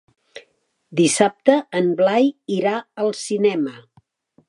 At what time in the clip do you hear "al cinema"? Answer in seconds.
3.05-3.79